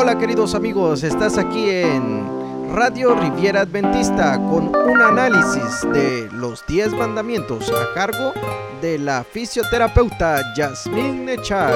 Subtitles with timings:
[0.00, 2.24] Hola queridos amigos, estás aquí en
[2.72, 8.32] Radio Riviera Adventista con un análisis de los 10 mandamientos a cargo
[8.80, 11.74] de la fisioterapeuta Yasmín Nechar.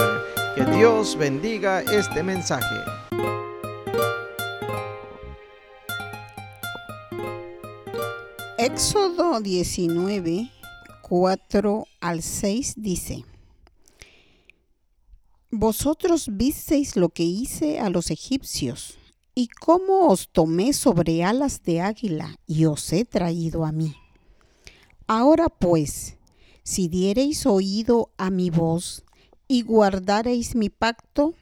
[0.55, 2.77] Que Dios bendiga este mensaje.
[8.57, 10.49] Éxodo 19,
[11.01, 13.25] 4 al 6 dice,
[15.55, 18.97] Vosotros visteis lo que hice a los egipcios,
[19.35, 23.95] y cómo os tomé sobre alas de águila y os he traído a mí.
[25.07, 26.17] Ahora pues,
[26.63, 29.05] si diereis oído a mi voz
[29.47, 31.35] y guardareis mi pacto,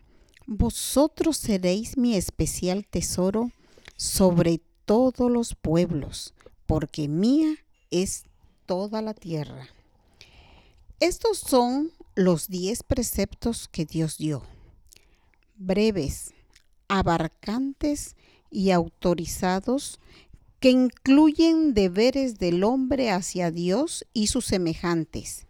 [0.46, 3.52] vosotros seréis mi especial tesoro
[3.96, 6.34] sobre todos los pueblos,
[6.66, 7.54] porque mía
[7.92, 8.24] es
[8.66, 9.68] toda la tierra.
[10.98, 14.42] Estos son los diez preceptos que Dios dio,
[15.56, 16.32] breves,
[16.88, 18.16] abarcantes
[18.50, 20.00] y autorizados
[20.58, 25.46] que incluyen deberes del hombre hacia Dios y sus semejantes,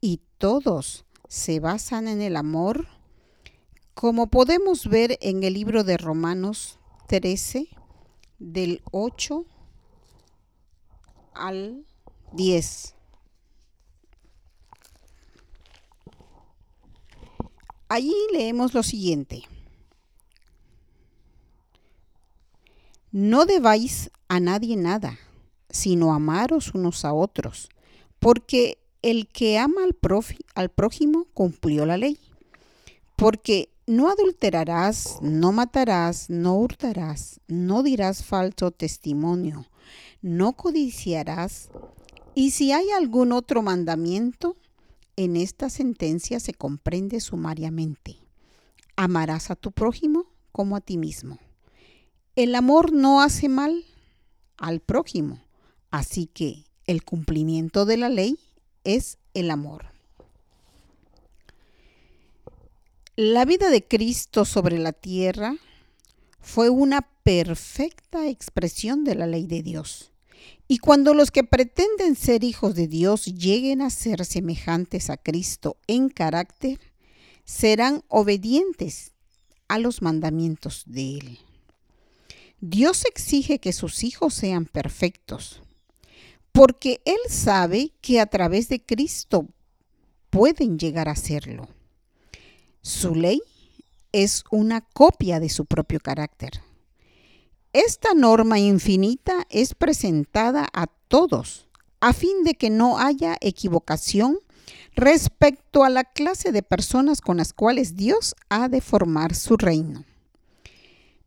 [0.00, 2.88] y todos se basan en el amor,
[3.94, 7.68] como podemos ver en el libro de Romanos 13,
[8.38, 9.46] del 8
[11.34, 11.86] al
[12.32, 12.94] 10.
[17.92, 19.42] Allí leemos lo siguiente.
[23.10, 25.18] No debáis a nadie nada,
[25.68, 27.68] sino amaros unos a otros,
[28.18, 29.82] porque el que ama
[30.54, 32.18] al, prójimo cumplió la ley.
[33.14, 39.66] Porque no adulterarás, no matarás, no hurtarás, no dirás falso testimonio,
[40.22, 41.68] no codiciarás.
[42.34, 44.56] Y si hay algún otro mandamiento,
[45.24, 48.16] en esta sentencia se comprende sumariamente.
[48.96, 51.38] Amarás a tu prójimo como a ti mismo.
[52.36, 53.84] El amor no hace mal
[54.56, 55.42] al prójimo,
[55.90, 58.38] así que el cumplimiento de la ley
[58.84, 59.86] es el amor.
[63.16, 65.56] La vida de Cristo sobre la tierra
[66.40, 70.11] fue una perfecta expresión de la ley de Dios.
[70.68, 75.76] Y cuando los que pretenden ser hijos de Dios lleguen a ser semejantes a Cristo
[75.86, 76.80] en carácter,
[77.44, 79.12] serán obedientes
[79.68, 81.38] a los mandamientos de Él.
[82.60, 85.62] Dios exige que sus hijos sean perfectos,
[86.52, 89.48] porque Él sabe que a través de Cristo
[90.30, 91.68] pueden llegar a serlo.
[92.80, 93.42] Su ley
[94.12, 96.62] es una copia de su propio carácter.
[97.72, 101.68] Esta norma infinita es presentada a todos
[102.00, 104.40] a fin de que no haya equivocación
[104.94, 110.04] respecto a la clase de personas con las cuales Dios ha de formar su reino.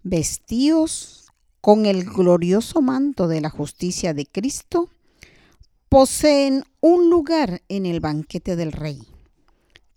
[0.04, 4.92] Vestíos con el glorioso manto de la justicia de Cristo,
[5.90, 9.02] poseen un lugar en el banquete del Rey.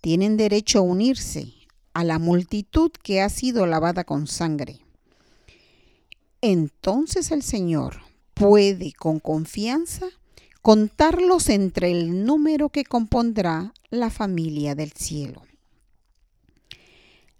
[0.01, 1.53] Tienen derecho a unirse
[1.93, 4.79] a la multitud que ha sido lavada con sangre
[6.41, 8.01] entonces el Señor
[8.33, 10.07] puede con confianza
[10.61, 15.43] contarlos entre el número que compondrá la familia del cielo.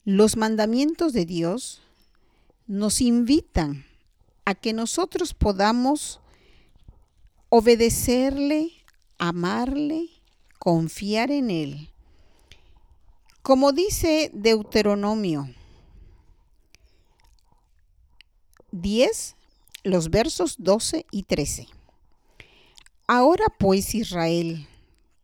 [0.05, 1.81] Los mandamientos de Dios
[2.67, 3.85] nos invitan
[4.45, 6.19] a que nosotros podamos
[7.49, 8.71] obedecerle,
[9.17, 10.09] amarle,
[10.57, 11.89] confiar en Él.
[13.41, 15.49] Como dice Deuteronomio
[18.71, 19.35] 10,
[19.83, 21.67] los versos 12 y 13.
[23.07, 24.67] Ahora pues Israel,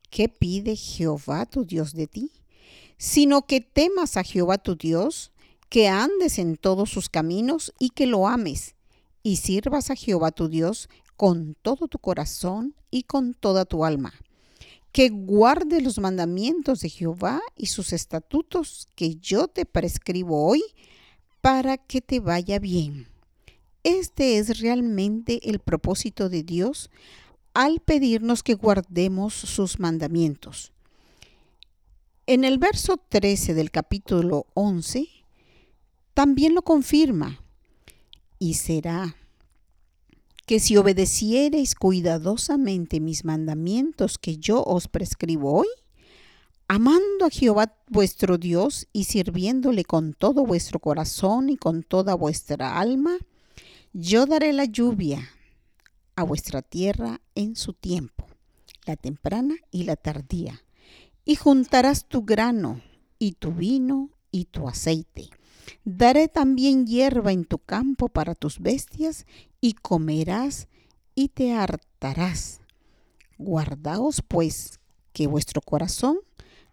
[0.10, 2.32] ¿qué pide Jehová tu Dios de ti?
[2.98, 5.32] Sino que temas a Jehová tu Dios,
[5.70, 8.76] que andes en todos sus caminos y que lo ames,
[9.22, 14.14] y sirvas a Jehová tu Dios con todo tu corazón y con toda tu alma.
[14.92, 20.64] Que guarde los mandamientos de Jehová y sus estatutos que yo te prescribo hoy
[21.42, 23.15] para que te vaya bien
[23.86, 26.90] este es realmente el propósito de Dios
[27.54, 30.74] al pedirnos que guardemos sus mandamientos.
[32.26, 35.08] En el verso 13 del capítulo 11
[36.16, 37.40] también lo confirma.
[38.40, 39.16] Y será
[40.48, 45.68] que si obedeciereis cuidadosamente mis mandamientos que yo os prescribo hoy,
[46.68, 52.80] amando a Jehová vuestro Dios y sirviéndole con todo vuestro corazón y con toda vuestra
[52.80, 53.20] alma,
[53.98, 55.30] yo daré la lluvia
[56.18, 58.28] a vuestra tierra en su tiempo,
[58.86, 60.66] la temprana y la tardía,
[61.24, 62.82] y juntarás tu grano
[63.20, 65.30] y tu vino y tu aceite,
[65.86, 69.26] Daré también hierba en tu campo para tus bestias,
[69.62, 70.68] y comerás
[71.16, 72.60] y te hartarás.
[73.38, 74.80] Guardaos pues
[75.14, 76.20] que vuestro corazón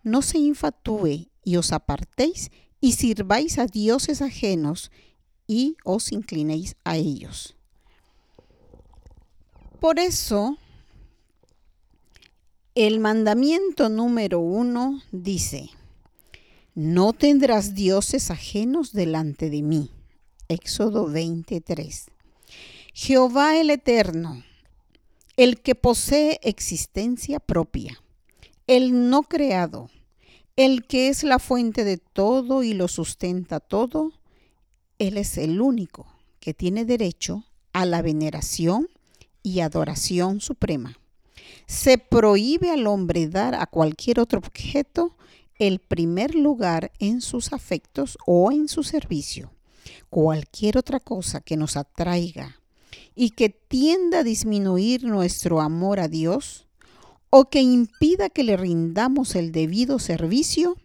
[0.02, 4.90] no se infatúe y os apartéis y sirváis a dioses ajenos
[5.46, 7.54] y os inclinéis a ellos.
[9.80, 10.56] Por eso,
[12.74, 15.70] el mandamiento número uno dice,
[16.74, 19.90] no tendrás dioses ajenos delante de mí.
[20.48, 22.06] Éxodo 23.
[22.94, 24.42] Jehová el Eterno,
[25.36, 28.02] el que posee existencia propia,
[28.66, 29.90] el no creado,
[30.56, 34.12] el que es la fuente de todo y lo sustenta todo,
[35.02, 36.06] Él es el único
[36.38, 38.88] que tiene derecho a la veneración
[39.42, 40.96] y adoración suprema.
[41.66, 45.16] Se prohíbe al hombre dar a cualquier otro objeto
[45.58, 49.50] el primer lugar en sus afectos o en su servicio.
[50.08, 52.60] Cualquier otra cosa que nos atraiga
[53.16, 56.68] y que tienda a disminuir nuestro amor a Dios
[57.28, 60.76] o que impida que le rindamos el debido servicio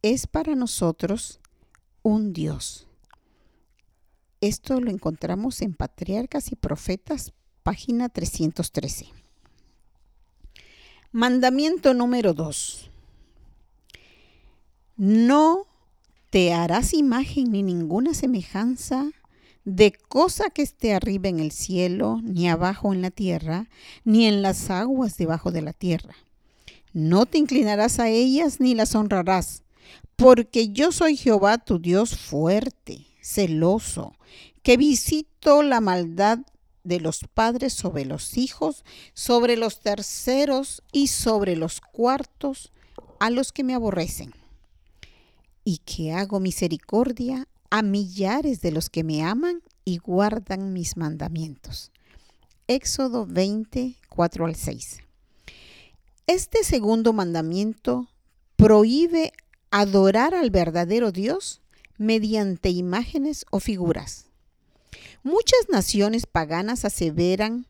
[0.00, 1.38] es para nosotros
[2.02, 2.86] un Dios.
[4.42, 9.06] Esto lo encontramos en Patriarcas y Profetas, página 313.
[11.12, 12.90] Mandamiento número 2.
[14.96, 15.68] No
[16.30, 19.12] te harás imagen ni ninguna semejanza
[19.64, 23.68] de cosa que esté arriba en el cielo, ni abajo en la tierra,
[24.02, 26.16] ni en las aguas debajo de la tierra.
[26.92, 29.62] No te inclinarás a ellas ni las honrarás,
[30.16, 34.12] porque yo soy Jehová tu Dios fuerte, celoso,
[34.62, 36.40] que visito la maldad
[36.84, 38.84] de los padres sobre los hijos,
[39.14, 42.72] sobre los terceros y sobre los cuartos
[43.20, 44.34] a los que me aborrecen,
[45.64, 51.92] y que hago misericordia a millares de los que me aman y guardan mis mandamientos.
[52.66, 54.98] Éxodo 20, 4 al 6.
[56.26, 58.08] Este segundo mandamiento
[58.56, 59.32] prohíbe
[59.70, 61.61] adorar al verdadero Dios
[62.02, 64.26] mediante imágenes o figuras.
[65.22, 67.66] Muchas naciones paganas aseveran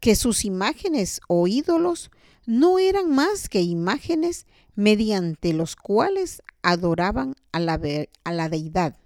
[0.00, 2.10] que sus imágenes o ídolos
[2.46, 7.80] no eran más que imágenes mediante los cuales adoraban a la,
[8.24, 8.96] a la deidad.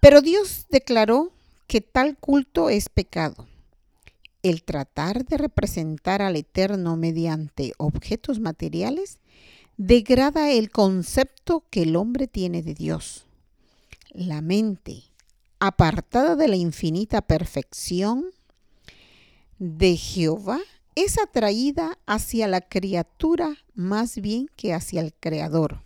[0.00, 1.32] Pero Dios declaró
[1.66, 3.46] que tal culto es pecado.
[4.42, 9.18] El tratar de representar al Eterno mediante objetos materiales
[9.76, 13.25] degrada el concepto que el hombre tiene de Dios.
[14.16, 15.02] La mente,
[15.60, 18.24] apartada de la infinita perfección
[19.58, 20.58] de Jehová,
[20.94, 25.82] es atraída hacia la criatura más bien que hacia el Creador.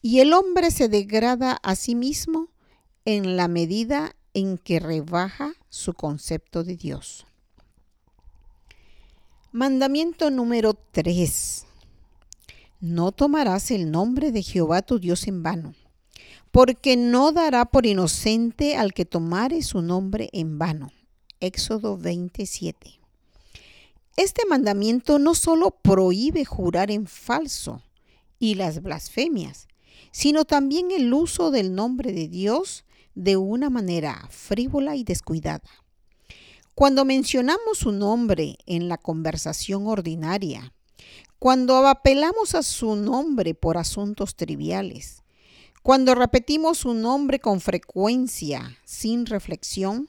[0.00, 2.48] Y el hombre se degrada a sí mismo
[3.04, 7.26] en la medida en que rebaja su concepto de Dios.
[9.52, 11.66] Mandamiento número 3.
[12.80, 15.74] No tomarás el nombre de Jehová tu Dios en vano
[16.56, 20.90] porque no dará por inocente al que tomare su nombre en vano.
[21.38, 22.98] Éxodo 27.
[24.16, 27.82] Este mandamiento no solo prohíbe jurar en falso
[28.38, 29.68] y las blasfemias,
[30.12, 35.68] sino también el uso del nombre de Dios de una manera frívola y descuidada.
[36.74, 40.72] Cuando mencionamos su nombre en la conversación ordinaria,
[41.38, 45.22] cuando apelamos a su nombre por asuntos triviales,
[45.86, 50.08] cuando repetimos su nombre con frecuencia, sin reflexión,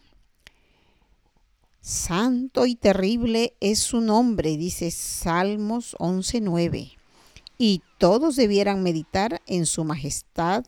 [1.82, 6.98] santo y terrible es su nombre, dice Salmos 11.9.
[7.60, 10.66] Y todos debieran meditar en su majestad,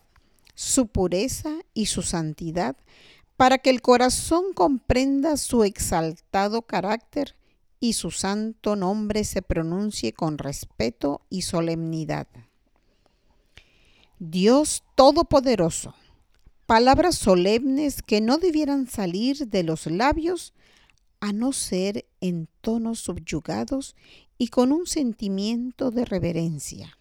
[0.53, 2.77] su pureza y su santidad,
[3.35, 7.35] para que el corazón comprenda su exaltado carácter
[7.79, 12.27] y su santo nombre se pronuncie con respeto y solemnidad.
[14.21, 15.95] Dios Todopoderoso,
[16.65, 20.53] palabras solemnes que no debieran salir de los labios
[21.21, 23.95] a no ser en tonos subyugados
[24.37, 26.97] y con un sentimiento de reverencia.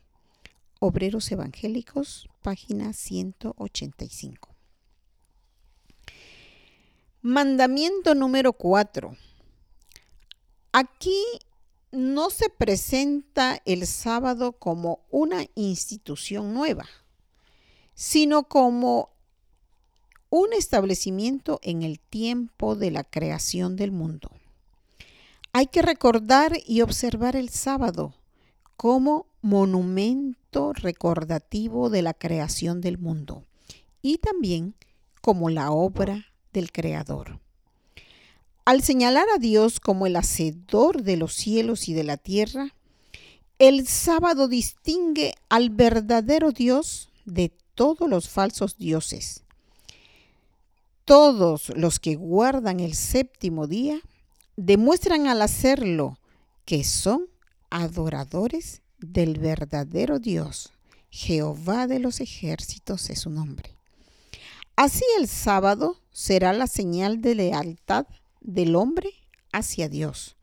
[0.78, 4.54] Obreros Evangélicos, página 185.
[7.22, 9.16] Mandamiento número 4.
[10.70, 11.20] Aquí
[11.90, 16.86] no se presenta el sábado como una institución nueva
[17.98, 19.10] sino como
[20.30, 24.30] un establecimiento en el tiempo de la creación del mundo.
[25.52, 28.14] Hay que recordar y observar el sábado
[28.76, 33.42] como monumento recordativo de la creación del mundo
[34.00, 34.76] y también
[35.20, 37.40] como la obra del Creador.
[38.64, 42.76] Al señalar a Dios como el hacedor de los cielos y de la tierra,
[43.58, 49.44] el sábado distingue al verdadero Dios de todos los falsos dioses.
[51.04, 54.00] Todos los que guardan el séptimo día
[54.56, 56.18] demuestran al hacerlo
[56.64, 57.28] que son
[57.70, 60.72] adoradores del verdadero Dios.
[61.08, 63.76] Jehová de los ejércitos es su nombre.
[64.74, 68.06] Así el sábado será la señal de lealtad
[68.40, 69.10] del hombre
[69.52, 70.34] hacia Dios,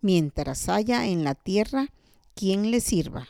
[0.00, 1.86] mientras haya en la tierra
[2.34, 3.28] quien le sirva.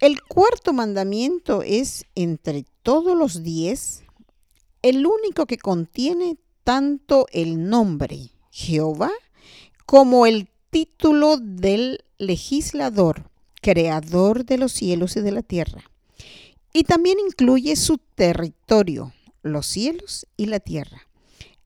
[0.00, 4.04] El cuarto mandamiento es, entre todos los diez,
[4.82, 9.10] el único que contiene tanto el nombre Jehová
[9.86, 15.82] como el título del legislador, creador de los cielos y de la tierra.
[16.72, 19.12] Y también incluye su territorio,
[19.42, 21.08] los cielos y la tierra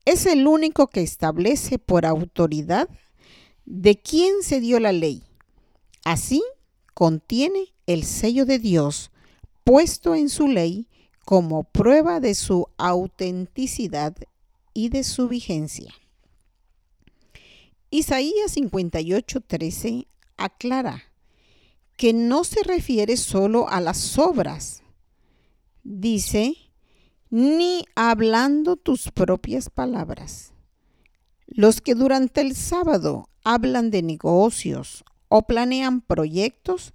[0.05, 2.89] es el único que establece por autoridad
[3.65, 5.23] de quién se dio la ley.
[6.03, 6.43] Así
[6.93, 9.11] contiene el sello de Dios
[9.63, 10.87] puesto en su ley
[11.25, 14.15] como prueba de su autenticidad
[14.73, 15.93] y de su vigencia.
[17.89, 20.07] Isaías 58:13
[20.37, 21.03] aclara
[21.95, 24.81] que no se refiere solo a las obras.
[25.83, 26.55] Dice,
[27.29, 30.53] ni hablando tus propias palabras.
[31.45, 35.03] Los que durante el sábado hablan de negocios
[35.35, 36.93] o planean proyectos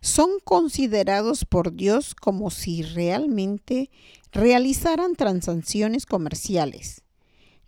[0.00, 3.90] son considerados por Dios como si realmente
[4.30, 7.02] realizaran transacciones comerciales.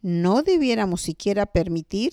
[0.01, 2.13] No debiéramos siquiera permitir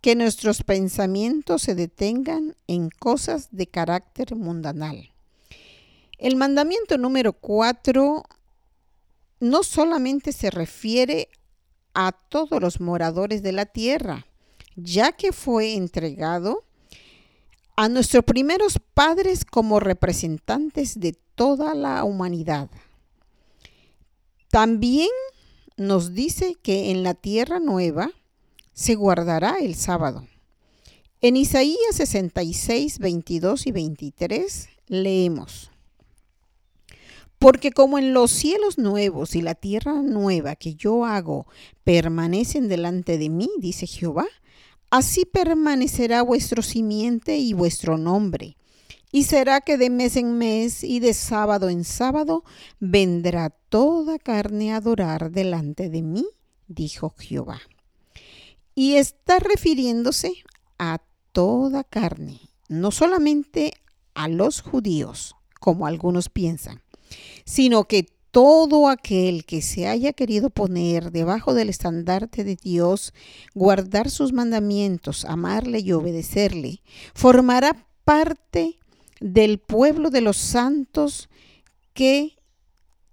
[0.00, 5.10] que nuestros pensamientos se detengan en cosas de carácter mundanal.
[6.18, 8.22] El mandamiento número 4
[9.40, 11.28] no solamente se refiere
[11.94, 14.28] a todos los moradores de la tierra,
[14.76, 16.69] ya que fue entregado
[17.76, 22.68] a nuestros primeros padres como representantes de toda la humanidad.
[24.50, 25.08] También
[25.76, 28.10] nos dice que en la tierra nueva
[28.72, 30.26] se guardará el sábado.
[31.22, 35.70] En Isaías 66, 22 y 23 leemos,
[37.38, 41.46] porque como en los cielos nuevos y la tierra nueva que yo hago
[41.84, 44.26] permanecen delante de mí, dice Jehová,
[44.90, 48.56] así permanecerá vuestro simiente y vuestro nombre.
[49.12, 52.44] Y será que de mes en mes y de sábado en sábado
[52.78, 56.26] vendrá toda carne a adorar delante de mí,
[56.68, 57.60] dijo Jehová.
[58.74, 60.32] Y está refiriéndose
[60.78, 61.00] a
[61.32, 63.72] toda carne, no solamente
[64.14, 66.82] a los judíos, como algunos piensan
[67.44, 73.12] sino que todo aquel que se haya querido poner debajo del estandarte de Dios,
[73.54, 76.82] guardar sus mandamientos, amarle y obedecerle,
[77.14, 78.78] formará parte
[79.20, 81.28] del pueblo de los santos
[81.92, 82.36] que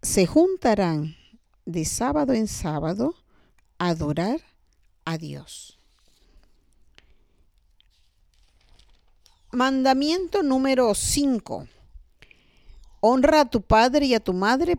[0.01, 1.15] se juntarán
[1.65, 3.15] de sábado en sábado
[3.77, 4.39] a adorar
[5.05, 5.79] a Dios.
[9.51, 11.67] Mandamiento número 5
[12.99, 14.75] Honra a tu padre y a tu madre,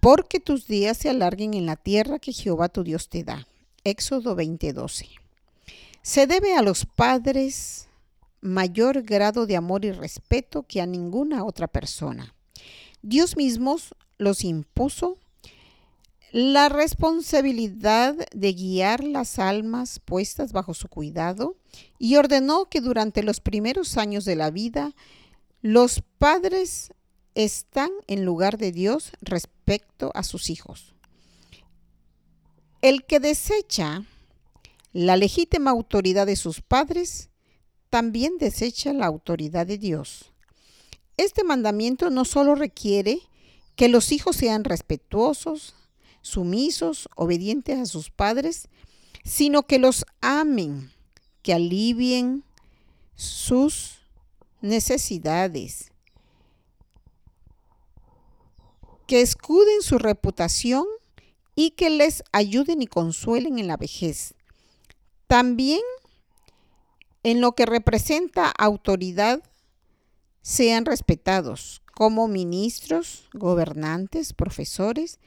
[0.00, 3.46] porque tus días se alarguen en la tierra que Jehová tu Dios te da.
[3.84, 5.08] Éxodo 20:12.
[6.02, 7.88] Se debe a los padres
[8.40, 12.34] mayor grado de amor y respeto que a ninguna otra persona.
[13.02, 13.76] Dios mismo
[14.18, 15.18] los impuso
[16.32, 21.56] la responsabilidad de guiar las almas puestas bajo su cuidado
[21.98, 24.94] y ordenó que durante los primeros años de la vida
[25.60, 26.92] los padres
[27.34, 30.94] están en lugar de Dios respecto a sus hijos.
[32.82, 34.04] El que desecha
[34.92, 37.28] la legítima autoridad de sus padres,
[37.90, 40.32] también desecha la autoridad de Dios.
[41.16, 43.20] Este mandamiento no solo requiere
[43.76, 45.74] que los hijos sean respetuosos,
[46.22, 48.68] sumisos, obedientes a sus padres,
[49.24, 50.90] sino que los amen,
[51.42, 52.44] que alivien
[53.14, 53.98] sus
[54.60, 55.92] necesidades,
[59.10, 60.84] que escuden su reputación
[61.56, 64.34] y que les ayuden y consuelen en la vejez.
[65.26, 65.80] También
[67.24, 69.42] en lo que representa autoridad
[70.42, 75.18] sean respetados como ministros, gobernantes, profesores,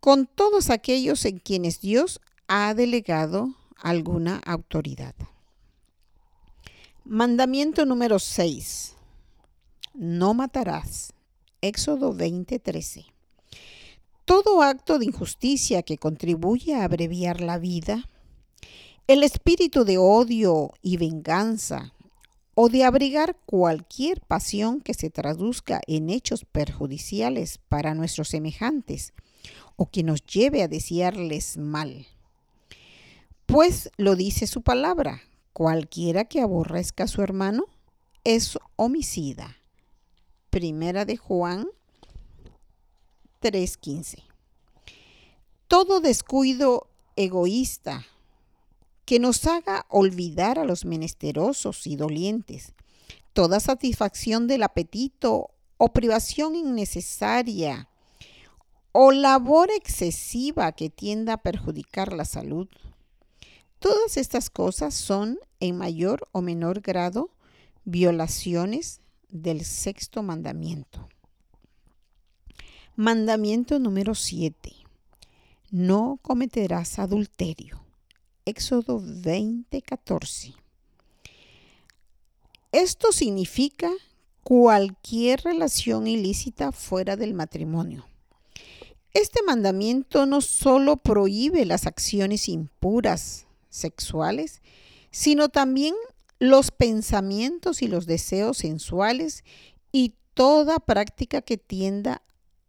[0.00, 5.14] con todos aquellos en quienes Dios ha delegado alguna autoridad.
[7.04, 8.96] Mandamiento número 6.
[9.92, 11.12] No matarás.
[11.62, 13.06] Éxodo 20:13.
[14.24, 18.08] todo acto de injusticia que contribuye a abreviar la vida,
[19.06, 21.92] el espíritu de odio y venganza
[22.54, 29.12] o de abrigar cualquier pasión que se traduzca en hechos perjudiciales para nuestros semejantes
[29.76, 32.06] o que nos lleve a desearles mal.
[33.46, 37.66] Pues lo dice su palabra, cualquiera que aborrezca a su hermano
[38.24, 39.61] es homicida.
[40.52, 41.66] Primera de Juan
[43.40, 44.22] 3:15.
[45.66, 48.04] Todo descuido egoísta
[49.06, 52.74] que nos haga olvidar a los menesterosos y dolientes,
[53.32, 57.88] toda satisfacción del apetito o privación innecesaria
[58.92, 62.68] o labor excesiva que tienda a perjudicar la salud.
[63.78, 67.30] Todas estas cosas son, en mayor o menor grado,
[67.86, 69.01] violaciones
[69.32, 71.08] del sexto mandamiento.
[72.94, 74.72] Mandamiento número 7.
[75.70, 77.82] No cometerás adulterio.
[78.44, 80.54] Éxodo 20:14.
[82.72, 83.90] Esto significa
[84.44, 88.06] cualquier relación ilícita fuera del matrimonio.
[89.14, 94.60] Este mandamiento no solo prohíbe las acciones impuras sexuales,
[95.10, 95.94] sino también
[96.42, 99.44] los pensamientos y los deseos sensuales
[99.92, 102.20] y toda práctica que tienda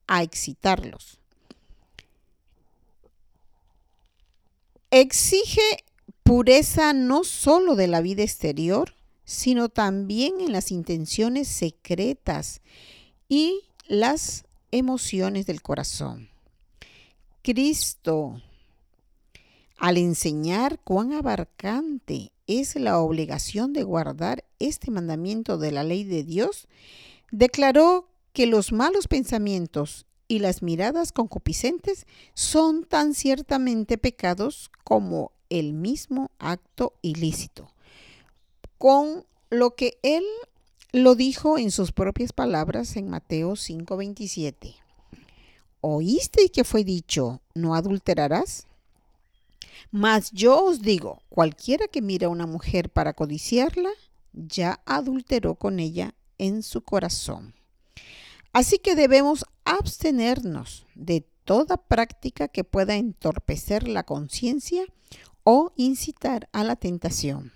[0.06, 1.20] a excitarlos.
[4.92, 5.84] Exige
[6.22, 8.94] pureza no solo de la vida exterior,
[9.26, 12.62] sino también en las intenciones secretas
[13.28, 16.30] y las emociones del corazón.
[17.42, 18.40] Cristo,
[19.78, 26.24] al enseñar cuán abarcante es la obligación de guardar este mandamiento de la ley de
[26.24, 26.68] Dios,
[27.32, 35.74] declaró que los malos pensamientos y las miradas concupiscentes son tan ciertamente pecados como el
[35.74, 37.72] mismo acto ilícito.
[38.78, 40.24] Con lo que él
[40.92, 44.76] lo dijo en sus propias palabras en Mateo 5:27.
[45.82, 48.68] ¿Oíste que fue dicho, no adulterarás?
[49.92, 53.90] Mas yo os digo, cualquiera que mira a una mujer para codiciarla,
[54.34, 57.54] ya adulteró con ella en su corazón.
[58.52, 64.86] Así que debemos abstenernos de toda práctica que pueda entorpecer la conciencia
[65.44, 67.52] o incitar a la tentación.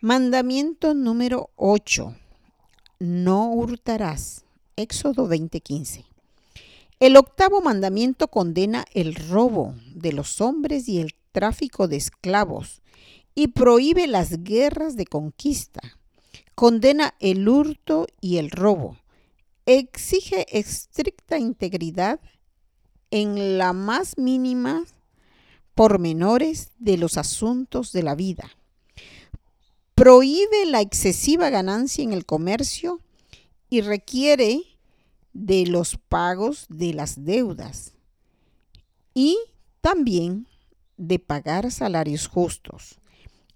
[0.00, 2.14] Mandamiento número 8.
[3.00, 4.44] No hurtarás.
[4.76, 6.07] Éxodo 20:15.
[7.00, 12.82] El octavo mandamiento condena el robo de los hombres y el tráfico de esclavos
[13.34, 15.80] y prohíbe las guerras de conquista.
[16.56, 18.96] Condena el hurto y el robo
[19.68, 22.20] exige estricta integridad
[23.10, 24.84] en la más mínima
[25.74, 28.50] pormenores de los asuntos de la vida.
[29.94, 33.00] Prohíbe la excesiva ganancia en el comercio
[33.68, 34.62] y requiere
[35.38, 37.94] de los pagos de las deudas
[39.14, 39.38] y
[39.80, 40.48] también
[40.96, 42.98] de pagar salarios justos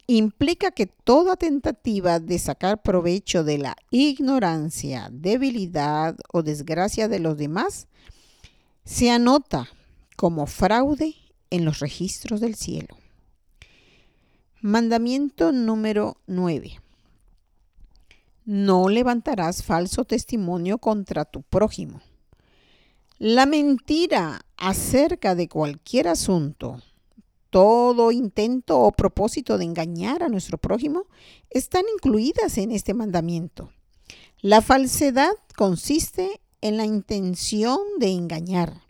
[0.07, 7.37] implica que toda tentativa de sacar provecho de la ignorancia, debilidad o desgracia de los
[7.37, 7.89] demás
[8.85, 9.69] se anota
[10.17, 11.17] como fraude
[11.51, 12.97] en los registros del cielo.
[14.61, 16.81] Mandamiento número 9.
[18.45, 22.01] No levantarás falso testimonio contra tu prójimo.
[23.19, 26.83] La mentira acerca de cualquier asunto
[27.53, 31.05] todo intento o propósito de engañar a nuestro prójimo
[31.51, 33.71] están incluidas en este mandamiento.
[34.41, 38.81] La falsedad consiste en la intención de engañar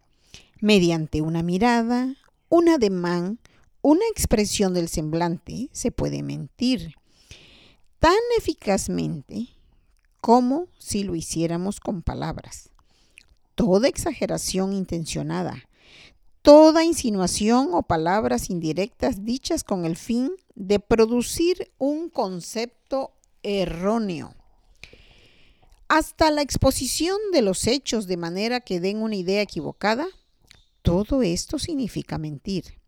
[0.60, 2.14] mediante una mirada,
[2.48, 3.40] un ademán,
[3.80, 6.94] una expresión del semblante, se puede mentir
[8.02, 9.50] tan eficazmente
[10.20, 12.70] como si lo hiciéramos con palabras.
[13.54, 15.68] Toda exageración intencionada,
[16.42, 23.12] toda insinuación o palabras indirectas dichas con el fin de producir un concepto
[23.44, 24.34] erróneo.
[25.86, 30.08] Hasta la exposición de los hechos de manera que den una idea equivocada,
[30.82, 32.81] todo esto significa mentir.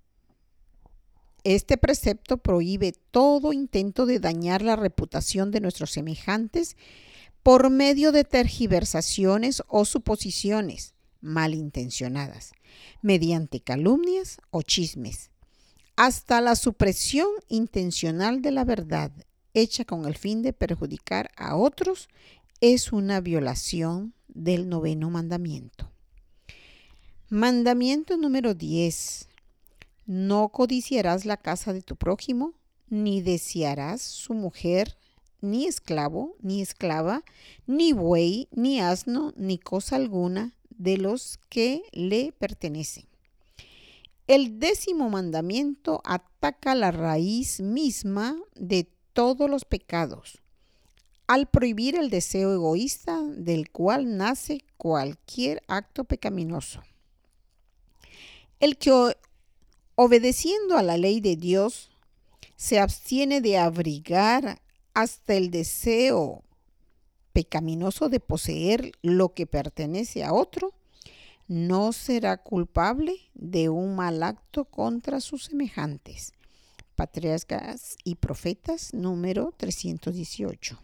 [1.45, 6.77] Este precepto prohíbe todo intento de dañar la reputación de nuestros semejantes
[7.43, 12.53] por medio de tergiversaciones o suposiciones malintencionadas,
[13.03, 15.31] mediante calumnias o chismes,
[15.97, 19.13] hasta la supresión intencional de la verdad
[19.55, 22.09] hecha con el fin de perjudicar a otros
[22.61, 25.91] es una violación del noveno mandamiento.
[27.29, 29.29] Mandamiento número 10.
[30.07, 32.53] No codiciarás la casa de tu prójimo,
[32.89, 34.97] ni desearás su mujer,
[35.41, 37.23] ni esclavo, ni esclava,
[37.67, 43.07] ni buey, ni asno, ni cosa alguna de los que le pertenecen.
[44.27, 50.41] El décimo mandamiento ataca la raíz misma de todos los pecados,
[51.27, 56.83] al prohibir el deseo egoísta del cual nace cualquier acto pecaminoso.
[58.61, 59.15] El que
[59.95, 61.91] obedeciendo a la ley de Dios
[62.57, 64.61] se abstiene de abrigar
[64.95, 66.45] hasta el deseo
[67.33, 70.73] pecaminoso de poseer lo que pertenece a otro,
[71.49, 76.33] no será culpable de un mal acto contra sus semejantes.
[76.95, 80.79] Patriarcas y Profetas número 318.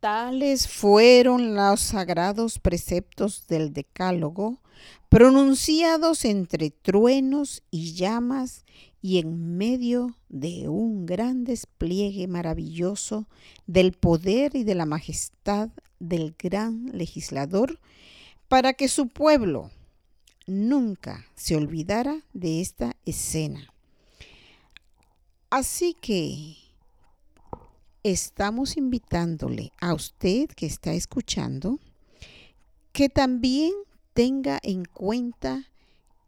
[0.00, 4.58] Tales fueron los sagrados preceptos del Decálogo,
[5.12, 8.64] pronunciados entre truenos y llamas
[9.02, 13.28] y en medio de un gran despliegue maravilloso
[13.66, 15.68] del poder y de la majestad
[16.00, 17.78] del gran legislador,
[18.48, 19.70] para que su pueblo
[20.46, 23.70] nunca se olvidara de esta escena.
[25.50, 26.56] Así que
[28.02, 31.78] estamos invitándole a usted que está escuchando
[32.92, 33.72] que también
[34.14, 35.68] tenga en cuenta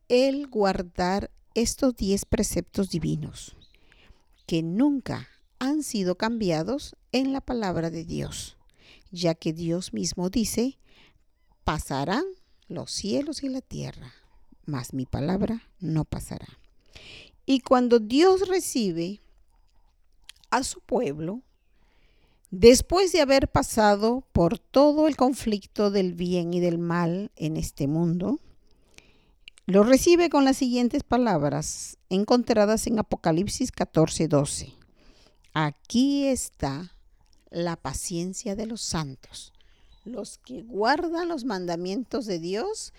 [0.08, 3.56] el guardar estos diez preceptos divinos
[4.46, 8.56] que nunca han sido cambiados en la palabra de Dios,
[9.10, 10.78] ya que Dios mismo dice,
[11.64, 12.24] pasarán
[12.68, 14.12] los cielos y la tierra,
[14.66, 16.58] mas mi palabra no pasará.
[17.46, 19.20] Y cuando Dios recibe
[20.50, 21.42] a su pueblo,
[22.54, 27.88] después de haber pasado por todo el conflicto del bien y del mal en este
[27.88, 28.38] mundo,
[29.66, 34.72] lo recibe con las siguientes palabras encontradas en Apocalipsis 14:12.
[35.52, 36.92] Aquí está
[37.50, 39.52] la paciencia de los santos,
[40.04, 42.92] los que guardan los mandamientos de Dios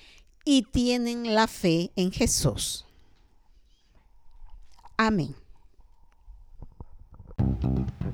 [0.44, 2.86] y tienen la fe en Jesús.
[4.98, 5.36] Amén.